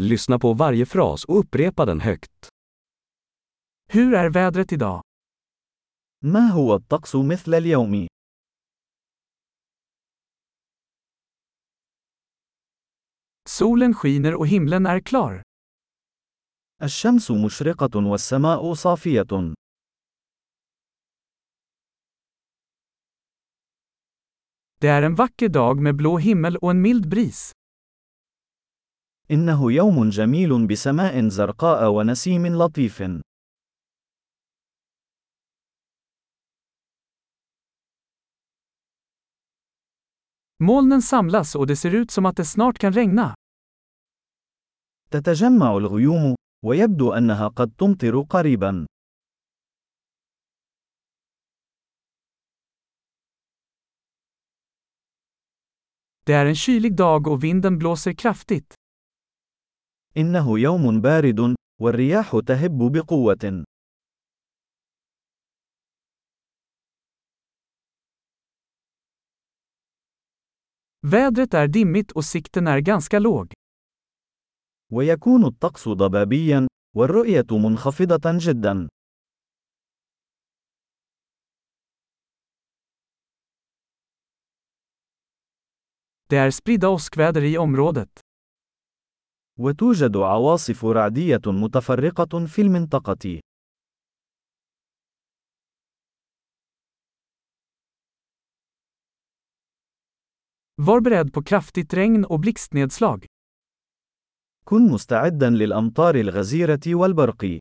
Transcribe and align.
Lyssna 0.00 0.38
på 0.38 0.52
varje 0.52 0.86
fras 0.86 1.24
och 1.24 1.38
upprepa 1.38 1.84
den 1.84 2.00
högt. 2.00 2.48
Hur 3.88 4.14
är 4.14 4.30
vädret 4.30 4.72
idag? 4.72 5.02
ما 6.24 6.48
هو 6.48 6.74
الطقس 6.74 7.14
مثل 7.14 7.54
اليوم؟ 7.54 8.06
Solen 13.48 13.94
skiner 13.94 14.34
och 14.34 14.46
himlen 14.48 14.86
är 14.86 15.00
klar. 15.00 15.42
الشمس 16.82 17.30
مشرقة 17.30 18.10
والسماء 18.10 18.74
صافية. 18.74 19.54
Det 24.80 24.88
är 24.88 25.02
en 25.02 25.14
vacker 25.14 25.48
dag 25.48 25.80
med 25.80 25.96
blå 25.96 26.18
himmel 26.18 26.56
och 26.56 26.70
en 26.70 26.80
mild 26.82 27.08
bris. 27.08 27.52
إنه 29.30 29.72
يوم 29.72 30.08
جميل 30.10 30.66
بسماء 30.66 31.28
زرقاء 31.28 31.90
ونسيم 31.90 32.46
لطيف. 32.46 33.02
Molnen 40.58 41.02
samlas 41.02 41.54
och 41.54 41.66
det 41.66 41.76
ser 41.76 41.94
ut 41.94 42.10
som 42.10 42.26
att 42.26 42.36
det 42.36 42.44
snart 42.44 42.78
kan 42.78 42.92
regna. 42.92 43.34
تتجمع 45.10 45.76
الغيوم، 45.76 46.34
ويبدو 46.64 47.12
أنها 47.12 47.48
قد 47.48 47.76
تمطر 47.76 48.22
قريبا. 48.22 48.86
Det 56.26 56.32
är 56.32 56.46
en 56.46 56.56
kylig 56.56 56.96
dag 56.96 57.26
och 57.26 57.44
vinden 57.44 57.78
blåser 57.78 58.12
kraftigt. 58.12 58.75
إنه 60.16 60.58
يوم 60.58 61.00
بارد، 61.00 61.54
والرياح 61.80 62.40
تهب 62.46 62.92
بقوة. 62.92 63.64
Vädret 71.06 71.54
är 71.54 71.68
dimmigt 71.68 72.12
och 72.12 72.24
sikten 72.24 72.66
är 72.66 72.78
ganska 72.80 73.18
låg. 73.18 73.52
ويكون 74.92 75.44
الطقس 75.44 75.88
ضبابيا، 75.88 76.68
والرؤية 76.96 77.46
منخفضة 77.50 78.38
جدا. 78.38 78.88
Det 86.28 86.36
är 86.36 86.50
spridda 86.50 86.88
åskväder 86.88 87.44
i 87.44 87.58
området. 87.58 88.25
وتوجد 89.58 90.16
عواصف 90.16 90.84
رعدية 90.84 91.40
متفرقة 91.46 92.46
في 92.46 92.62
المنطقة. 92.62 93.40
Var 100.78 101.00
beredd 101.00 101.32
på 101.32 101.42
kraftigt 101.42 101.94
regn 101.94 102.24
och 102.24 102.40
blixtnedslag. 102.40 103.26
كن 104.64 104.90
مستعدا 104.92 105.50
للأمطار 105.50 106.14
الغزيرة 106.14 106.94
والبرق. 106.94 107.58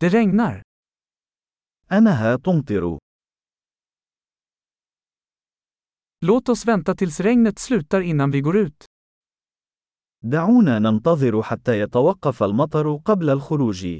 Det 0.00 0.08
regnar. 0.08 0.62
أنها 1.92 2.36
تمطر. 2.36 2.98
Låt 6.28 6.48
oss 6.48 6.64
vänta 6.64 6.94
tills 6.94 7.20
regnet 7.20 7.58
slutar 7.58 8.00
innan 8.00 8.30
vi 8.30 8.40
går 8.40 8.56
ut. 8.56 8.84
دعونا 10.22 10.78
ننتظر 10.78 11.42
حتى 11.42 11.78
يتوقف 11.78 12.42
المطر 12.42 12.96
قبل 12.96 13.30
الخروج. 13.30 13.98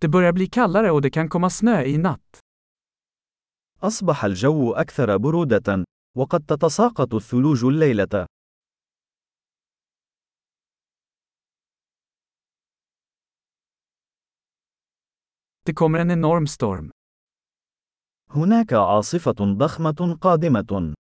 Det 0.00 0.08
börjar 0.08 0.32
bli 0.32 0.46
kallare 0.46 0.90
och 0.90 1.02
det 1.02 1.10
kan 1.10 1.28
komma 1.28 1.50
snö 1.50 1.84
i 1.84 1.98
natt. 1.98 2.40
أصبح 3.80 4.24
الجو 4.24 4.72
أكثر 4.72 5.16
برودة، 5.16 5.84
وقد 6.16 6.46
تتساقط 6.46 7.14
الثلوج 7.14 7.64
الليلة. 7.64 8.26
Det 15.68 15.74
kommer 15.74 15.98
en 15.98 16.10
enorm 16.10 16.46
storm. 16.46 16.90
هناك 18.30 18.72
عاصفة 18.72 19.56
ضخمة 19.58 20.18
قادمة. 20.20 20.94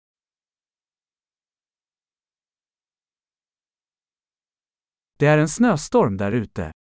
Det 5.19 5.25
är 5.27 5.38
en 5.38 5.47
snöstorm 5.47 6.17
där 6.17 6.31
ute. 6.31 6.72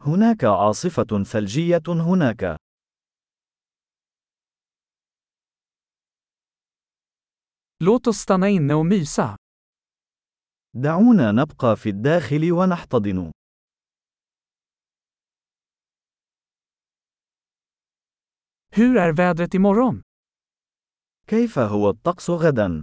هناك 0.00 0.44
عاصفة 0.44 1.24
ثلجية 1.24 1.82
هناك. 1.88 2.56
Låt 7.80 8.06
oss 8.06 8.18
stanna 8.18 8.48
inne 8.48 8.74
och 8.74 8.86
mysa. 8.86 9.36
دعونا 10.74 11.32
نبقى 11.32 11.76
في 11.76 11.88
الداخل 11.88 12.52
ونحتضن. 12.52 13.35
Hur 18.75 18.97
är 18.97 19.13
vädret 19.13 19.53
imorgon? 19.53 20.01
كيف 21.27 21.59
هو 21.59 21.89
الطقس 21.89 22.29
غدا؟ 22.29 22.81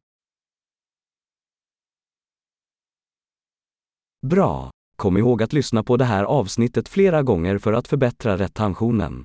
Bra! 4.26 4.70
Kom 4.96 5.16
ihåg 5.16 5.42
att 5.42 5.52
lyssna 5.52 5.82
på 5.82 5.96
det 5.96 6.04
här 6.04 6.24
avsnittet 6.24 6.88
flera 6.88 7.22
gånger 7.22 7.58
för 7.58 7.72
att 7.72 7.88
förbättra 7.88 8.36
retentionen. 8.36 9.24